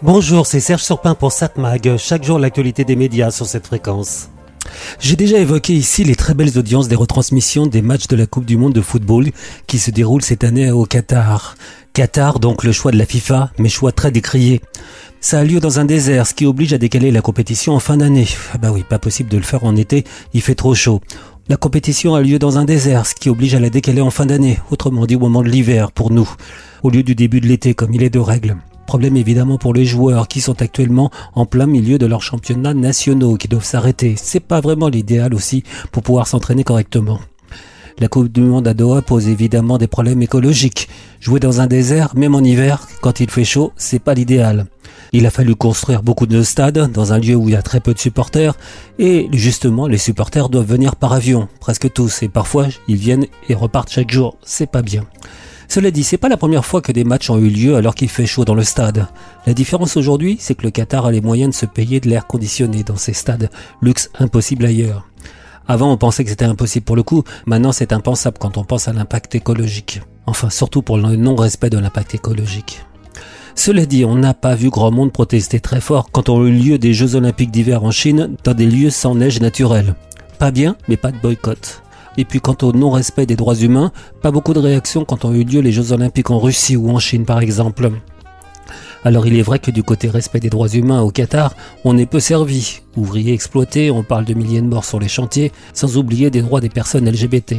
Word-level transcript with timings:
Bonjour, 0.00 0.46
c'est 0.46 0.60
Serge 0.60 0.84
Surpin 0.84 1.16
pour 1.16 1.32
SatMag. 1.32 1.96
Chaque 1.96 2.22
jour, 2.22 2.38
l'actualité 2.38 2.84
des 2.84 2.94
médias 2.94 3.32
sur 3.32 3.46
cette 3.46 3.66
fréquence. 3.66 4.28
J'ai 5.00 5.16
déjà 5.16 5.38
évoqué 5.38 5.72
ici 5.72 6.04
les 6.04 6.14
très 6.14 6.34
belles 6.34 6.56
audiences 6.56 6.86
des 6.86 6.94
retransmissions 6.94 7.66
des 7.66 7.82
matchs 7.82 8.06
de 8.06 8.14
la 8.14 8.26
Coupe 8.26 8.44
du 8.44 8.56
Monde 8.56 8.74
de 8.74 8.80
football 8.80 9.26
qui 9.66 9.80
se 9.80 9.90
déroulent 9.90 10.22
cette 10.22 10.44
année 10.44 10.70
au 10.70 10.84
Qatar. 10.84 11.56
Qatar, 11.94 12.38
donc 12.38 12.62
le 12.62 12.70
choix 12.70 12.92
de 12.92 12.96
la 12.96 13.06
FIFA, 13.06 13.50
mais 13.58 13.68
choix 13.68 13.90
très 13.90 14.12
décrié. 14.12 14.60
Ça 15.20 15.40
a 15.40 15.44
lieu 15.44 15.58
dans 15.58 15.80
un 15.80 15.84
désert, 15.84 16.28
ce 16.28 16.34
qui 16.34 16.46
oblige 16.46 16.72
à 16.72 16.78
décaler 16.78 17.10
la 17.10 17.20
compétition 17.20 17.74
en 17.74 17.80
fin 17.80 17.96
d'année. 17.96 18.28
Ah 18.54 18.58
bah 18.58 18.70
oui, 18.70 18.84
pas 18.88 19.00
possible 19.00 19.30
de 19.30 19.36
le 19.36 19.42
faire 19.42 19.64
en 19.64 19.74
été, 19.74 20.04
il 20.32 20.42
fait 20.42 20.54
trop 20.54 20.76
chaud. 20.76 21.00
La 21.48 21.56
compétition 21.56 22.14
a 22.14 22.20
lieu 22.20 22.38
dans 22.38 22.56
un 22.56 22.64
désert, 22.64 23.04
ce 23.04 23.16
qui 23.16 23.30
oblige 23.30 23.56
à 23.56 23.60
la 23.60 23.68
décaler 23.68 24.00
en 24.00 24.10
fin 24.10 24.26
d'année, 24.26 24.60
autrement 24.70 25.06
dit 25.06 25.16
au 25.16 25.20
moment 25.20 25.42
de 25.42 25.48
l'hiver 25.48 25.90
pour 25.90 26.12
nous, 26.12 26.30
au 26.84 26.90
lieu 26.90 27.02
du 27.02 27.16
début 27.16 27.40
de 27.40 27.48
l'été 27.48 27.74
comme 27.74 27.94
il 27.94 28.04
est 28.04 28.10
de 28.10 28.20
règle. 28.20 28.58
Problème 28.88 29.18
évidemment 29.18 29.58
pour 29.58 29.74
les 29.74 29.84
joueurs 29.84 30.28
qui 30.28 30.40
sont 30.40 30.62
actuellement 30.62 31.10
en 31.34 31.44
plein 31.44 31.66
milieu 31.66 31.98
de 31.98 32.06
leurs 32.06 32.22
championnats 32.22 32.72
nationaux 32.72 33.36
qui 33.36 33.46
doivent 33.46 33.62
s'arrêter. 33.62 34.14
C'est 34.16 34.40
pas 34.40 34.62
vraiment 34.62 34.88
l'idéal 34.88 35.34
aussi 35.34 35.62
pour 35.92 36.02
pouvoir 36.02 36.26
s'entraîner 36.26 36.64
correctement. 36.64 37.20
La 37.98 38.08
Coupe 38.08 38.32
du 38.32 38.40
Monde 38.40 38.66
à 38.66 38.72
Doha 38.72 39.02
pose 39.02 39.28
évidemment 39.28 39.76
des 39.76 39.88
problèmes 39.88 40.22
écologiques. 40.22 40.88
Jouer 41.20 41.38
dans 41.38 41.60
un 41.60 41.66
désert, 41.66 42.16
même 42.16 42.34
en 42.34 42.40
hiver, 42.40 42.88
quand 43.02 43.20
il 43.20 43.30
fait 43.30 43.44
chaud, 43.44 43.72
c'est 43.76 43.98
pas 43.98 44.14
l'idéal. 44.14 44.64
Il 45.12 45.26
a 45.26 45.30
fallu 45.30 45.54
construire 45.54 46.02
beaucoup 46.02 46.26
de 46.26 46.42
stades 46.42 46.90
dans 46.90 47.12
un 47.12 47.18
lieu 47.18 47.34
où 47.34 47.50
il 47.50 47.52
y 47.52 47.56
a 47.56 47.62
très 47.62 47.80
peu 47.80 47.92
de 47.92 47.98
supporters 47.98 48.56
et 48.98 49.28
justement 49.34 49.86
les 49.86 49.98
supporters 49.98 50.48
doivent 50.48 50.64
venir 50.64 50.96
par 50.96 51.12
avion, 51.12 51.46
presque 51.60 51.92
tous 51.92 52.22
et 52.22 52.28
parfois 52.30 52.68
ils 52.88 52.96
viennent 52.96 53.26
et 53.50 53.54
repartent 53.54 53.92
chaque 53.92 54.10
jour, 54.10 54.38
c'est 54.42 54.70
pas 54.70 54.80
bien. 54.80 55.04
Cela 55.68 55.90
dit, 55.90 56.02
c'est 56.02 56.16
pas 56.16 56.30
la 56.30 56.38
première 56.38 56.64
fois 56.64 56.80
que 56.80 56.92
des 56.92 57.04
matchs 57.04 57.28
ont 57.28 57.36
eu 57.38 57.50
lieu 57.50 57.76
alors 57.76 57.94
qu'il 57.94 58.08
fait 58.08 58.24
chaud 58.24 58.46
dans 58.46 58.54
le 58.54 58.64
stade. 58.64 59.06
La 59.46 59.52
différence 59.52 59.98
aujourd'hui, 59.98 60.38
c'est 60.40 60.54
que 60.54 60.62
le 60.62 60.70
Qatar 60.70 61.04
a 61.04 61.12
les 61.12 61.20
moyens 61.20 61.50
de 61.50 61.54
se 61.54 61.66
payer 61.66 62.00
de 62.00 62.08
l'air 62.08 62.26
conditionné 62.26 62.82
dans 62.82 62.96
ces 62.96 63.12
stades, 63.12 63.50
luxe 63.82 64.10
impossible 64.18 64.64
ailleurs. 64.64 65.06
Avant, 65.66 65.92
on 65.92 65.98
pensait 65.98 66.24
que 66.24 66.30
c'était 66.30 66.46
impossible 66.46 66.86
pour 66.86 66.96
le 66.96 67.02
coup, 67.02 67.22
maintenant 67.44 67.72
c'est 67.72 67.92
impensable 67.92 68.38
quand 68.40 68.56
on 68.56 68.64
pense 68.64 68.88
à 68.88 68.94
l'impact 68.94 69.34
écologique. 69.34 70.00
Enfin, 70.24 70.48
surtout 70.48 70.80
pour 70.80 70.96
le 70.96 71.16
non-respect 71.16 71.68
de 71.68 71.78
l'impact 71.78 72.14
écologique. 72.14 72.82
Cela 73.54 73.84
dit, 73.84 74.06
on 74.06 74.14
n'a 74.14 74.32
pas 74.32 74.54
vu 74.54 74.70
grand 74.70 74.90
monde 74.90 75.12
protester 75.12 75.60
très 75.60 75.82
fort 75.82 76.10
quand 76.10 76.30
ont 76.30 76.46
eu 76.46 76.52
lieu 76.52 76.78
des 76.78 76.94
Jeux 76.94 77.16
Olympiques 77.16 77.50
d'hiver 77.50 77.84
en 77.84 77.90
Chine 77.90 78.36
dans 78.44 78.54
des 78.54 78.66
lieux 78.66 78.90
sans 78.90 79.14
neige 79.14 79.40
naturelle. 79.40 79.94
Pas 80.38 80.50
bien, 80.50 80.76
mais 80.88 80.96
pas 80.96 81.12
de 81.12 81.18
boycott. 81.18 81.82
Et 82.16 82.24
puis 82.24 82.40
quant 82.40 82.56
au 82.62 82.72
non-respect 82.72 83.26
des 83.26 83.36
droits 83.36 83.54
humains, 83.54 83.92
pas 84.22 84.30
beaucoup 84.30 84.54
de 84.54 84.58
réactions 84.58 85.04
quand 85.04 85.24
ont 85.24 85.32
eu 85.32 85.44
lieu 85.44 85.60
les 85.60 85.72
Jeux 85.72 85.92
Olympiques 85.92 86.30
en 86.30 86.38
Russie 86.38 86.76
ou 86.76 86.90
en 86.90 86.98
Chine 86.98 87.24
par 87.24 87.40
exemple. 87.40 87.90
Alors 89.04 89.26
il 89.26 89.38
est 89.38 89.42
vrai 89.42 89.58
que 89.58 89.70
du 89.70 89.82
côté 89.82 90.08
respect 90.08 90.40
des 90.40 90.50
droits 90.50 90.68
humains 90.68 91.02
au 91.02 91.10
Qatar, 91.10 91.54
on 91.84 91.96
est 91.96 92.06
peu 92.06 92.20
servi. 92.20 92.80
Ouvriers 92.96 93.32
exploités, 93.32 93.90
on 93.90 94.02
parle 94.02 94.24
de 94.24 94.34
milliers 94.34 94.60
de 94.60 94.66
morts 94.66 94.84
sur 94.84 94.98
les 94.98 95.08
chantiers, 95.08 95.52
sans 95.72 95.96
oublier 95.96 96.30
des 96.30 96.42
droits 96.42 96.60
des 96.60 96.68
personnes 96.68 97.08
LGBT. 97.08 97.56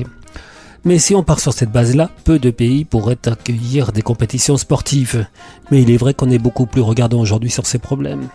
Mais 0.85 0.97
si 0.97 1.13
on 1.13 1.23
part 1.23 1.39
sur 1.39 1.53
cette 1.53 1.71
base-là, 1.71 2.09
peu 2.23 2.39
de 2.39 2.51
pays 2.51 2.85
pourraient 2.85 3.17
accueillir 3.25 3.91
des 3.91 4.01
compétitions 4.01 4.57
sportives. 4.57 5.25
Mais 5.71 5.81
il 5.81 5.91
est 5.91 5.97
vrai 5.97 6.13
qu'on 6.13 6.29
est 6.29 6.39
beaucoup 6.39 6.65
plus 6.65 6.81
regardant 6.81 7.19
aujourd'hui 7.19 7.49
sur 7.49 7.65
ces 7.65 7.79
problèmes. 7.79 8.29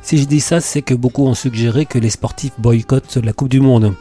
Si 0.00 0.18
je 0.18 0.24
dis 0.24 0.40
ça, 0.40 0.60
c'est 0.60 0.82
que 0.82 0.94
beaucoup 0.94 1.26
ont 1.26 1.34
suggéré 1.34 1.86
que 1.86 1.98
les 1.98 2.10
sportifs 2.10 2.58
boycottent 2.58 3.18
la 3.22 3.32
Coupe 3.32 3.50
du 3.50 3.60
Monde. 3.60 3.94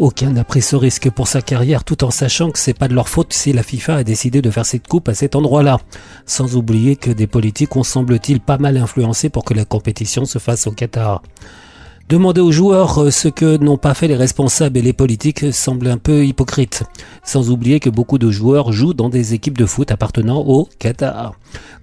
Aucun 0.00 0.30
n'a 0.30 0.44
pris 0.44 0.62
ce 0.62 0.76
risque 0.76 1.10
pour 1.10 1.28
sa 1.28 1.42
carrière 1.42 1.84
tout 1.84 2.04
en 2.04 2.10
sachant 2.10 2.50
que 2.50 2.58
c'est 2.58 2.72
pas 2.72 2.88
de 2.88 2.94
leur 2.94 3.10
faute 3.10 3.34
si 3.34 3.52
la 3.52 3.62
FIFA 3.62 3.96
a 3.96 4.02
décidé 4.02 4.40
de 4.40 4.50
faire 4.50 4.64
cette 4.64 4.88
coupe 4.88 5.10
à 5.10 5.14
cet 5.14 5.36
endroit-là. 5.36 5.78
Sans 6.24 6.56
oublier 6.56 6.96
que 6.96 7.10
des 7.10 7.26
politiques 7.26 7.76
ont 7.76 7.82
semble-t-il 7.82 8.40
pas 8.40 8.56
mal 8.56 8.78
influencé 8.78 9.28
pour 9.28 9.44
que 9.44 9.52
la 9.52 9.66
compétition 9.66 10.24
se 10.24 10.38
fasse 10.38 10.66
au 10.66 10.70
Qatar. 10.70 11.20
Demander 12.08 12.40
aux 12.40 12.50
joueurs 12.50 13.02
euh, 13.02 13.10
ce 13.10 13.28
que 13.28 13.58
n'ont 13.58 13.76
pas 13.76 13.92
fait 13.92 14.08
les 14.08 14.16
responsables 14.16 14.78
et 14.78 14.82
les 14.82 14.94
politiques 14.94 15.52
semble 15.52 15.88
un 15.88 15.98
peu 15.98 16.24
hypocrite. 16.24 16.82
Sans 17.22 17.50
oublier 17.50 17.78
que 17.78 17.90
beaucoup 17.90 18.16
de 18.16 18.30
joueurs 18.30 18.72
jouent 18.72 18.94
dans 18.94 19.10
des 19.10 19.34
équipes 19.34 19.58
de 19.58 19.66
foot 19.66 19.90
appartenant 19.90 20.40
au 20.40 20.66
Qatar. 20.78 21.34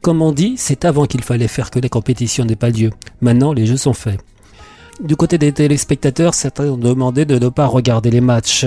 Comme 0.02 0.24
on 0.24 0.32
dit, 0.32 0.56
c'est 0.58 0.86
avant 0.86 1.06
qu'il 1.06 1.24
fallait 1.24 1.48
faire 1.48 1.70
que 1.70 1.78
les 1.78 1.90
compétitions 1.90 2.46
n'aient 2.46 2.56
pas 2.56 2.72
lieu. 2.72 2.90
Maintenant, 3.22 3.54
les 3.54 3.68
jeux 3.68 3.78
sont 3.78 3.94
faits. 3.94 4.20
Du 5.00 5.16
côté 5.16 5.38
des 5.38 5.52
téléspectateurs, 5.52 6.34
certains 6.34 6.70
ont 6.70 6.78
demandé 6.78 7.26
de 7.26 7.38
ne 7.38 7.50
pas 7.50 7.68
regarder 7.68 8.10
les 8.10 8.20
matchs. 8.20 8.66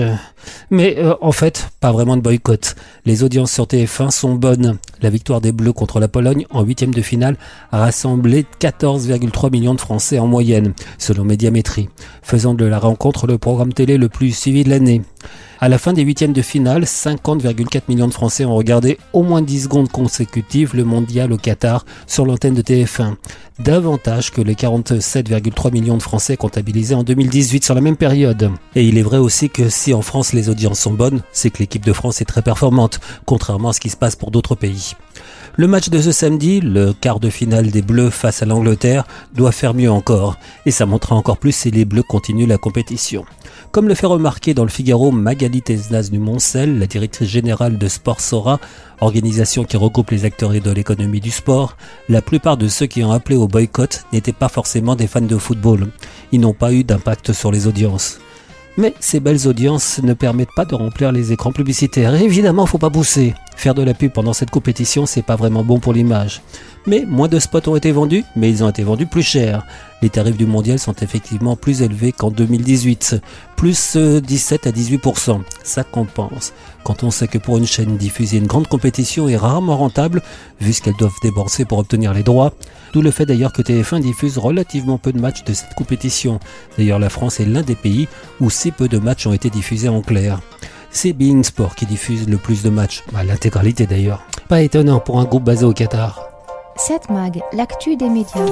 Mais 0.69 0.95
euh, 0.97 1.13
en 1.19 1.33
fait, 1.33 1.69
pas 1.81 1.91
vraiment 1.91 2.15
de 2.15 2.21
boycott. 2.21 2.75
Les 3.05 3.23
audiences 3.23 3.51
sur 3.51 3.65
TF1 3.65 4.11
sont 4.11 4.35
bonnes. 4.35 4.77
La 5.01 5.09
victoire 5.09 5.41
des 5.41 5.51
Bleus 5.51 5.73
contre 5.73 5.99
la 5.99 6.07
Pologne 6.07 6.45
en 6.49 6.63
huitième 6.63 6.93
de 6.93 7.01
finale 7.01 7.35
a 7.73 7.79
rassemblé 7.79 8.45
14,3 8.61 9.51
millions 9.51 9.73
de 9.73 9.81
Français 9.81 10.19
en 10.19 10.27
moyenne, 10.27 10.73
selon 10.97 11.25
Médiamétrie, 11.25 11.89
faisant 12.21 12.53
de 12.53 12.63
la 12.63 12.79
rencontre 12.79 13.27
le 13.27 13.37
programme 13.37 13.73
télé 13.73 13.97
le 13.97 14.07
plus 14.07 14.31
suivi 14.31 14.63
de 14.63 14.69
l'année. 14.69 15.01
À 15.63 15.69
la 15.69 15.77
fin 15.77 15.93
des 15.93 16.01
huitièmes 16.01 16.33
de 16.33 16.41
finale, 16.41 16.85
50,4 16.85 17.83
millions 17.87 18.07
de 18.07 18.13
Français 18.13 18.45
ont 18.45 18.55
regardé 18.55 18.97
au 19.13 19.21
moins 19.21 19.43
10 19.43 19.65
secondes 19.65 19.91
consécutives 19.91 20.75
le 20.75 20.83
mondial 20.83 21.31
au 21.31 21.37
Qatar 21.37 21.85
sur 22.07 22.25
l'antenne 22.25 22.55
de 22.55 22.63
TF1. 22.63 23.13
Davantage 23.59 24.31
que 24.31 24.41
les 24.41 24.55
47,3 24.55 25.71
millions 25.71 25.97
de 25.97 26.01
Français 26.01 26.35
comptabilisés 26.35 26.95
en 26.95 27.03
2018 27.03 27.63
sur 27.63 27.75
la 27.75 27.81
même 27.81 27.95
période. 27.95 28.49
Et 28.73 28.85
il 28.85 28.97
est 28.97 29.03
vrai 29.03 29.19
aussi 29.19 29.51
que 29.51 29.69
si 29.69 29.93
en 29.93 30.01
France 30.01 30.33
les 30.33 30.49
audiences 30.49 30.79
sont 30.79 30.93
bonnes, 30.93 31.21
c'est 31.31 31.51
que 31.51 31.59
l'équipe 31.59 31.85
de 31.85 31.93
France 31.93 32.21
est 32.21 32.25
très 32.25 32.41
performante, 32.41 32.99
contrairement 33.27 33.69
à 33.69 33.73
ce 33.73 33.79
qui 33.79 33.91
se 33.91 33.97
passe 33.97 34.15
pour 34.15 34.31
d'autres 34.31 34.55
pays. 34.55 34.95
Le 35.57 35.67
match 35.67 35.89
de 35.89 35.99
ce 35.99 36.13
samedi, 36.13 36.61
le 36.61 36.93
quart 36.93 37.19
de 37.19 37.29
finale 37.29 37.71
des 37.71 37.81
Bleus 37.81 38.09
face 38.09 38.41
à 38.41 38.45
l'Angleterre, 38.45 39.03
doit 39.35 39.51
faire 39.51 39.73
mieux 39.73 39.91
encore, 39.91 40.37
et 40.65 40.71
ça 40.71 40.85
montrera 40.85 41.15
encore 41.15 41.37
plus 41.37 41.51
si 41.51 41.71
les 41.71 41.83
Bleus 41.83 42.03
continuent 42.03 42.47
la 42.47 42.57
compétition. 42.57 43.25
Comme 43.71 43.89
le 43.89 43.95
fait 43.95 44.05
remarquer 44.05 44.53
dans 44.53 44.63
le 44.63 44.69
Figaro 44.69 45.11
Magali 45.11 45.61
Tesnas 45.61 46.09
du 46.09 46.19
Moncel, 46.19 46.79
la 46.79 46.87
directrice 46.87 47.27
générale 47.27 47.77
de 47.77 47.87
Sport 47.89 48.21
Sora, 48.21 48.61
organisation 49.01 49.65
qui 49.65 49.75
regroupe 49.75 50.11
les 50.11 50.23
acteurs 50.23 50.51
de 50.51 50.71
l'économie 50.71 51.19
du 51.19 51.31
sport, 51.31 51.75
la 52.07 52.21
plupart 52.21 52.55
de 52.55 52.69
ceux 52.69 52.85
qui 52.85 53.03
ont 53.03 53.11
appelé 53.11 53.35
au 53.35 53.49
boycott 53.49 54.05
n'étaient 54.13 54.31
pas 54.31 54.49
forcément 54.49 54.95
des 54.95 55.07
fans 55.07 55.19
de 55.19 55.37
football. 55.37 55.87
Ils 56.31 56.39
n'ont 56.39 56.53
pas 56.53 56.71
eu 56.71 56.85
d'impact 56.85 57.33
sur 57.33 57.51
les 57.51 57.67
audiences. 57.67 58.19
Mais 58.77 58.93
ces 59.01 59.19
belles 59.19 59.47
audiences 59.47 59.99
ne 60.01 60.13
permettent 60.13 60.55
pas 60.55 60.63
de 60.63 60.75
remplir 60.75 61.11
les 61.11 61.33
écrans 61.33 61.51
publicitaires. 61.51 62.15
Et 62.15 62.23
évidemment, 62.23 62.65
faut 62.65 62.77
pas 62.77 62.89
pousser. 62.89 63.33
Faire 63.61 63.75
de 63.75 63.83
la 63.83 63.93
pub 63.93 64.11
pendant 64.11 64.33
cette 64.33 64.49
compétition, 64.49 65.05
c'est 65.05 65.21
pas 65.21 65.35
vraiment 65.35 65.63
bon 65.63 65.77
pour 65.77 65.93
l'image. 65.93 66.41
Mais 66.87 67.05
moins 67.07 67.27
de 67.27 67.37
spots 67.37 67.69
ont 67.69 67.75
été 67.75 67.91
vendus, 67.91 68.23
mais 68.35 68.49
ils 68.49 68.63
ont 68.63 68.69
été 68.69 68.81
vendus 68.81 69.05
plus 69.05 69.21
cher. 69.21 69.67
Les 70.01 70.09
tarifs 70.09 70.35
du 70.35 70.47
mondial 70.47 70.79
sont 70.79 70.95
effectivement 70.95 71.55
plus 71.55 71.83
élevés 71.83 72.11
qu'en 72.11 72.31
2018, 72.31 73.21
plus 73.55 73.95
17 73.95 74.65
euh, 74.65 74.69
à 74.69 74.73
18%. 74.73 75.41
Ça 75.61 75.83
compense. 75.83 76.53
Quand 76.83 77.03
on 77.03 77.11
sait 77.11 77.27
que 77.27 77.37
pour 77.37 77.57
une 77.57 77.67
chaîne 77.67 77.97
diffuser 77.97 78.37
une 78.37 78.47
grande 78.47 78.65
compétition 78.65 79.29
est 79.29 79.37
rarement 79.37 79.77
rentable, 79.77 80.23
vu 80.59 80.73
ce 80.73 80.81
qu'elles 80.81 80.97
doivent 80.97 81.13
débourser 81.21 81.63
pour 81.63 81.77
obtenir 81.77 82.15
les 82.15 82.23
droits, 82.23 82.53
d'où 82.93 83.03
le 83.03 83.11
fait 83.11 83.27
d'ailleurs 83.27 83.53
que 83.53 83.61
TF1 83.61 84.01
diffuse 84.01 84.39
relativement 84.39 84.97
peu 84.97 85.13
de 85.13 85.19
matchs 85.19 85.43
de 85.43 85.53
cette 85.53 85.75
compétition. 85.75 86.39
D'ailleurs 86.79 86.97
la 86.97 87.09
France 87.09 87.39
est 87.39 87.45
l'un 87.45 87.61
des 87.61 87.75
pays 87.75 88.07
où 88.39 88.49
si 88.49 88.71
peu 88.71 88.87
de 88.87 88.97
matchs 88.97 89.27
ont 89.27 89.33
été 89.33 89.51
diffusés 89.51 89.89
en 89.89 90.01
clair. 90.01 90.39
C'est 90.91 91.13
Being 91.13 91.43
Sport 91.43 91.75
qui 91.75 91.85
diffuse 91.85 92.27
le 92.27 92.37
plus 92.37 92.63
de 92.63 92.69
matchs, 92.69 93.03
à 93.15 93.23
l'intégralité 93.23 93.85
d'ailleurs. 93.87 94.23
Pas 94.49 94.61
étonnant 94.61 94.99
pour 94.99 95.19
un 95.19 95.23
groupe 95.23 95.43
basé 95.43 95.65
au 95.65 95.73
Qatar. 95.73 96.27
7 96.75 97.09
Mag, 97.09 97.41
l'actu 97.53 97.95
des 97.95 98.09
médias. 98.09 98.45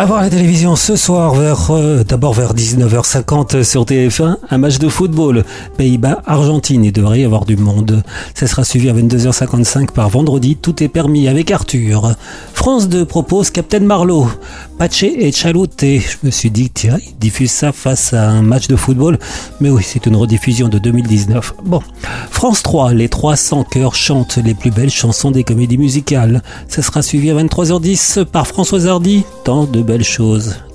À 0.00 0.06
voir 0.06 0.22
la 0.22 0.30
télévision 0.30 0.76
ce 0.76 0.96
soir, 0.96 1.34
vers 1.34 1.70
euh, 1.72 2.04
d'abord 2.04 2.32
vers 2.32 2.54
19h50 2.54 3.62
sur 3.62 3.84
TF1, 3.84 4.36
un 4.48 4.56
match 4.56 4.78
de 4.78 4.88
football. 4.88 5.44
Pays-Bas-Argentine, 5.76 6.86
il 6.86 6.92
devrait 6.92 7.20
y 7.20 7.24
avoir 7.26 7.44
du 7.44 7.58
monde. 7.58 8.02
Ça 8.34 8.46
sera 8.46 8.64
suivi 8.64 8.88
à 8.88 8.94
22h55 8.94 9.90
par 9.90 10.08
vendredi, 10.08 10.56
tout 10.56 10.82
est 10.82 10.88
permis 10.88 11.28
avec 11.28 11.50
Arthur. 11.50 12.14
France 12.54 12.88
2 12.88 13.04
propose 13.04 13.50
Captain 13.50 13.80
Marlowe, 13.80 14.30
Pache 14.78 15.02
et 15.02 15.32
Chaloute. 15.32 15.82
Je 15.82 16.16
me 16.22 16.30
suis 16.30 16.50
dit, 16.50 16.70
tiens, 16.70 16.96
ils 17.06 17.18
diffusent 17.18 17.50
ça 17.50 17.70
face 17.70 18.14
à 18.14 18.26
un 18.26 18.40
match 18.40 18.68
de 18.68 18.76
football. 18.76 19.18
Mais 19.60 19.68
oui, 19.68 19.82
c'est 19.84 20.06
une 20.06 20.16
rediffusion 20.16 20.68
de 20.68 20.78
2019. 20.78 21.56
Bon. 21.66 21.82
France 22.30 22.62
3, 22.62 22.94
les 22.94 23.10
300 23.10 23.64
chœurs 23.64 23.94
chantent 23.94 24.38
les 24.38 24.54
plus 24.54 24.70
belles 24.70 24.88
chansons 24.88 25.30
des 25.30 25.44
comédies 25.44 25.76
musicales. 25.76 26.42
Ça 26.68 26.80
sera 26.80 27.02
suivi 27.02 27.30
à 27.30 27.34
23h10 27.34 28.24
par 28.24 28.46
Françoise 28.46 28.86
Hardy. 28.86 29.24
Tant 29.44 29.64
de 29.64 29.82
belles 29.90 30.04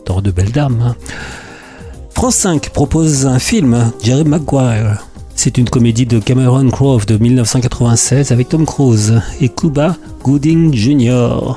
tant 0.03 0.19
de 0.19 0.29
belles 0.29 0.51
dames. 0.51 0.81
Hein. 0.85 0.95
France 2.13 2.35
5 2.35 2.69
propose 2.71 3.25
un 3.25 3.39
film, 3.39 3.93
Jerry 4.03 4.25
Maguire. 4.25 5.07
C'est 5.35 5.57
une 5.57 5.69
comédie 5.69 6.05
de 6.05 6.19
Cameron 6.19 6.69
Crowe 6.69 7.05
de 7.05 7.15
1996 7.15 8.33
avec 8.33 8.49
Tom 8.49 8.65
Cruise 8.65 9.21
et 9.39 9.47
Cuba 9.47 9.95
Gooding 10.21 10.73
Jr. 10.73 11.55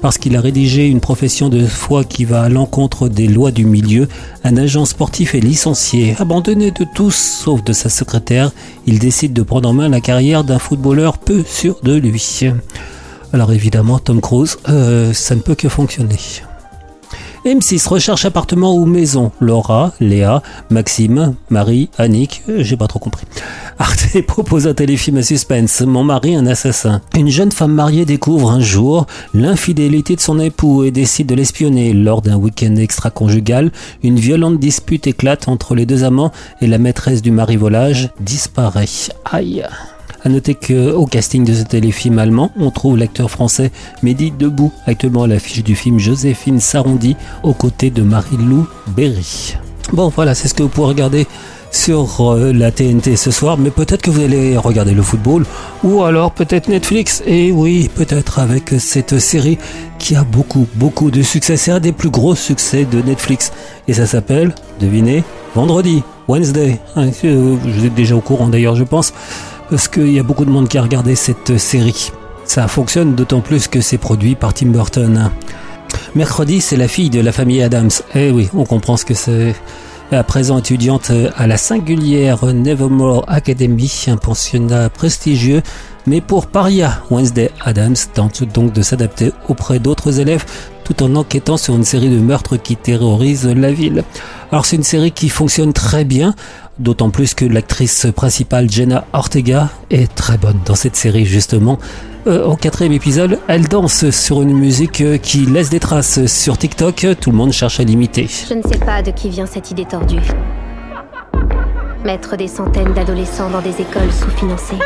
Parce 0.00 0.16
qu'il 0.16 0.36
a 0.36 0.40
rédigé 0.40 0.86
une 0.86 1.00
profession 1.00 1.48
de 1.48 1.66
foi 1.66 2.04
qui 2.04 2.24
va 2.24 2.42
à 2.42 2.48
l'encontre 2.48 3.08
des 3.08 3.26
lois 3.26 3.50
du 3.50 3.64
milieu, 3.64 4.06
un 4.44 4.56
agent 4.56 4.84
sportif 4.84 5.34
est 5.34 5.40
licencié. 5.40 6.14
Abandonné 6.20 6.70
de 6.70 6.86
tous 6.94 7.16
sauf 7.16 7.64
de 7.64 7.72
sa 7.72 7.88
secrétaire, 7.88 8.52
il 8.86 9.00
décide 9.00 9.32
de 9.32 9.42
prendre 9.42 9.68
en 9.68 9.72
main 9.72 9.88
la 9.88 10.00
carrière 10.00 10.44
d'un 10.44 10.60
footballeur 10.60 11.18
peu 11.18 11.42
sûr 11.44 11.80
de 11.82 11.96
lui. 11.96 12.44
Alors 13.32 13.52
évidemment, 13.52 13.98
Tom 13.98 14.20
Cruise, 14.20 14.56
euh, 14.68 15.12
ça 15.12 15.34
ne 15.34 15.40
peut 15.40 15.56
que 15.56 15.68
fonctionner. 15.68 16.16
M6 17.44 17.88
recherche 17.88 18.26
appartement 18.26 18.74
ou 18.74 18.84
maison. 18.84 19.32
Laura, 19.40 19.92
Léa, 19.98 20.42
Maxime, 20.68 21.34
Marie, 21.48 21.88
Annick, 21.96 22.42
j'ai 22.48 22.76
pas 22.76 22.86
trop 22.86 22.98
compris. 22.98 23.26
Arte 23.78 24.20
propose 24.26 24.66
un 24.66 24.74
téléfilm 24.74 25.16
à 25.16 25.22
suspense. 25.22 25.80
Mon 25.80 26.04
mari, 26.04 26.34
un 26.34 26.46
assassin. 26.46 27.00
Une 27.16 27.30
jeune 27.30 27.50
femme 27.50 27.72
mariée 27.72 28.04
découvre 28.04 28.50
un 28.50 28.60
jour 28.60 29.06
l'infidélité 29.32 30.16
de 30.16 30.20
son 30.20 30.38
époux 30.38 30.84
et 30.84 30.90
décide 30.90 31.28
de 31.28 31.34
l'espionner. 31.34 31.94
Lors 31.94 32.20
d'un 32.20 32.36
week-end 32.36 32.76
extra-conjugal, 32.76 33.72
une 34.02 34.18
violente 34.18 34.58
dispute 34.58 35.06
éclate 35.06 35.48
entre 35.48 35.74
les 35.74 35.86
deux 35.86 36.04
amants 36.04 36.32
et 36.60 36.66
la 36.66 36.78
maîtresse 36.78 37.22
du 37.22 37.30
mari 37.30 37.56
volage 37.56 38.10
disparaît. 38.20 38.84
Aïe. 39.24 39.64
À 40.22 40.28
noter 40.28 40.54
qu'au 40.54 41.06
casting 41.06 41.44
de 41.44 41.54
ce 41.54 41.62
téléfilm 41.62 42.18
allemand, 42.18 42.50
on 42.58 42.70
trouve 42.70 42.98
l'acteur 42.98 43.30
français 43.30 43.72
Mehdi 44.02 44.30
Debout, 44.30 44.70
actuellement 44.86 45.22
à 45.22 45.26
l'affiche 45.26 45.64
du 45.64 45.74
film 45.74 45.98
Joséphine 45.98 46.60
Sarondi, 46.60 47.16
aux 47.42 47.54
côtés 47.54 47.90
de 47.90 48.02
Marie-Lou 48.02 48.66
Berry. 48.88 49.56
Bon, 49.92 50.12
voilà, 50.14 50.34
c'est 50.34 50.48
ce 50.48 50.54
que 50.54 50.62
vous 50.62 50.68
pouvez 50.68 50.88
regarder 50.88 51.26
sur 51.72 52.20
euh, 52.20 52.52
la 52.52 52.70
TNT 52.70 53.16
ce 53.16 53.30
soir, 53.30 53.56
mais 53.56 53.70
peut-être 53.70 54.02
que 54.02 54.10
vous 54.10 54.20
allez 54.20 54.56
regarder 54.58 54.92
le 54.92 55.02
football, 55.02 55.46
ou 55.84 56.02
alors 56.02 56.32
peut-être 56.32 56.68
Netflix, 56.68 57.22
et 57.26 57.50
oui, 57.50 57.88
peut-être 57.94 58.40
avec 58.40 58.74
cette 58.78 59.18
série 59.18 59.56
qui 59.98 60.16
a 60.16 60.24
beaucoup, 60.24 60.66
beaucoup 60.74 61.10
de 61.10 61.22
succès. 61.22 61.56
C'est 61.56 61.70
un 61.70 61.80
des 61.80 61.92
plus 61.92 62.10
gros 62.10 62.34
succès 62.34 62.84
de 62.84 63.00
Netflix, 63.00 63.52
et 63.88 63.94
ça 63.94 64.06
s'appelle, 64.06 64.54
devinez, 64.80 65.24
Vendredi, 65.54 66.02
Wednesday. 66.28 66.78
Hein, 66.94 67.10
euh, 67.24 67.56
vous 67.60 67.86
êtes 67.86 67.94
déjà 67.94 68.14
au 68.14 68.20
courant 68.20 68.48
d'ailleurs, 68.48 68.76
je 68.76 68.84
pense 68.84 69.12
parce 69.70 69.88
qu'il 69.88 70.12
y 70.12 70.18
a 70.18 70.24
beaucoup 70.24 70.44
de 70.44 70.50
monde 70.50 70.68
qui 70.68 70.78
a 70.78 70.82
regardé 70.82 71.14
cette 71.14 71.56
série. 71.56 72.12
Ça 72.44 72.66
fonctionne 72.66 73.14
d'autant 73.14 73.40
plus 73.40 73.68
que 73.68 73.80
c'est 73.80 73.98
produit 73.98 74.34
par 74.34 74.52
Tim 74.52 74.66
Burton. 74.66 75.30
Mercredi, 76.16 76.60
c'est 76.60 76.76
la 76.76 76.88
fille 76.88 77.10
de 77.10 77.20
la 77.20 77.30
famille 77.30 77.62
Adams. 77.62 77.90
Eh 78.14 78.32
oui, 78.32 78.48
on 78.52 78.64
comprend 78.64 78.96
ce 78.96 79.04
que 79.04 79.14
c'est. 79.14 79.54
À 80.10 80.24
présent 80.24 80.58
étudiante 80.58 81.12
à 81.36 81.46
la 81.46 81.56
singulière 81.56 82.44
Nevermore 82.44 83.24
Academy, 83.28 84.06
un 84.08 84.16
pensionnat 84.16 84.90
prestigieux, 84.90 85.62
mais 86.04 86.20
pour 86.20 86.48
paria, 86.48 87.00
Wednesday 87.12 87.52
Adams 87.60 87.94
tente 88.12 88.42
donc 88.42 88.72
de 88.72 88.82
s'adapter 88.82 89.30
auprès 89.48 89.78
d'autres 89.78 90.18
élèves 90.18 90.44
tout 90.82 91.04
en 91.04 91.14
enquêtant 91.14 91.56
sur 91.56 91.76
une 91.76 91.84
série 91.84 92.08
de 92.08 92.18
meurtres 92.18 92.56
qui 92.56 92.74
terrorisent 92.74 93.46
la 93.46 93.70
ville. 93.70 94.02
Alors 94.50 94.66
c'est 94.66 94.74
une 94.74 94.82
série 94.82 95.12
qui 95.12 95.28
fonctionne 95.28 95.72
très 95.72 96.04
bien, 96.04 96.34
d'autant 96.80 97.10
plus 97.10 97.34
que 97.34 97.44
l'actrice 97.44 98.06
principale 98.16 98.70
Jenna 98.70 99.04
Ortega 99.12 99.68
est 99.90 100.12
très 100.14 100.38
bonne 100.38 100.58
dans 100.64 100.74
cette 100.74 100.96
série 100.96 101.26
justement. 101.26 101.78
Euh, 102.26 102.44
au 102.44 102.56
quatrième 102.56 102.92
épisode, 102.92 103.38
elle 103.48 103.68
danse 103.68 104.10
sur 104.10 104.42
une 104.42 104.52
musique 104.52 105.02
qui 105.20 105.46
laisse 105.46 105.70
des 105.70 105.80
traces 105.80 106.26
sur 106.26 106.58
TikTok, 106.58 107.06
tout 107.20 107.30
le 107.30 107.36
monde 107.36 107.52
cherche 107.52 107.80
à 107.80 107.84
l'imiter. 107.84 108.28
Je 108.48 108.54
ne 108.54 108.62
sais 108.62 108.78
pas 108.78 109.02
de 109.02 109.10
qui 109.10 109.28
vient 109.28 109.46
cette 109.46 109.70
idée 109.70 109.84
tordue. 109.84 110.20
Mettre 112.04 112.36
des 112.36 112.48
centaines 112.48 112.92
d'adolescents 112.94 113.50
dans 113.50 113.60
des 113.60 113.80
écoles 113.80 114.10
sous-financées. 114.10 114.78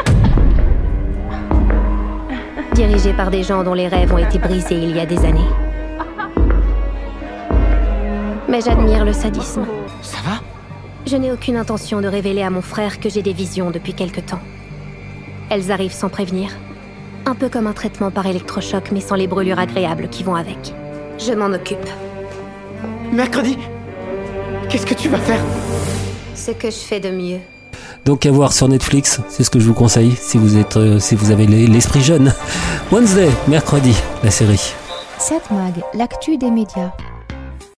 Dirigées 2.75 3.13
par 3.13 3.31
des 3.31 3.45
gens 3.45 3.63
dont 3.63 3.75
les 3.75 3.87
rêves 3.87 4.13
ont 4.13 4.19
été 4.19 4.39
brisés 4.39 4.75
il 4.75 4.97
y 4.97 5.01
a 5.01 5.07
des 5.07 5.19
années. 5.19 5.41
Mais 8.49 8.61
j'admire 8.61 9.05
le 9.05 9.13
sadisme. 9.13 9.65
Je 11.15 11.19
n'ai 11.21 11.31
aucune 11.31 11.55
intention 11.55 12.01
de 12.01 12.09
révéler 12.09 12.43
à 12.43 12.51
mon 12.51 12.61
frère 12.61 12.99
que 12.99 13.09
j'ai 13.09 13.23
des 13.23 13.33
visions 13.33 13.71
depuis 13.71 13.95
quelque 13.95 14.19
temps. 14.19 14.41
Elles 15.49 15.71
arrivent 15.71 15.93
sans 15.93 16.09
prévenir. 16.09 16.51
Un 17.25 17.37
peu 17.37 17.49
comme 17.49 17.69
un 17.69 17.73
traitement 17.73 18.11
par 18.11 18.27
électrochoc, 18.27 18.91
mais 18.91 19.01
sans 19.01 19.15
les 19.15 19.29
brûlures 19.29 19.61
agréables 19.61 20.09
qui 20.09 20.25
vont 20.25 20.35
avec. 20.35 20.75
Je 21.25 21.33
m'en 21.33 21.53
occupe. 21.55 21.89
Mercredi 23.13 23.57
Qu'est-ce 24.69 24.87
que 24.87 24.95
tu 24.95 25.09
vas 25.09 25.19
faire? 25.19 25.39
Ce 26.35 26.51
que 26.51 26.69
je 26.69 26.79
fais 26.79 26.99
de 26.99 27.11
mieux. 27.11 27.39
Donc 28.05 28.27
à 28.27 28.33
voir 28.33 28.53
sur 28.53 28.67
Netflix, 28.67 29.21
c'est 29.29 29.45
ce 29.45 29.51
que 29.51 29.61
je 29.61 29.67
vous 29.69 29.73
conseille 29.73 30.17
si 30.17 30.37
vous 30.37 30.57
êtes, 30.57 30.77
euh, 30.77 30.99
si 30.99 31.15
vous 31.15 31.31
avez 31.31 31.47
l'esprit 31.47 32.01
jeune. 32.01 32.35
Wednesday, 32.91 33.31
mercredi, 33.47 33.95
la 34.25 34.33
série. 34.33 34.75
7 35.21 35.43
Mag, 35.53 35.75
l'actu 35.95 36.39
des 36.39 36.51
médias. 36.51 36.91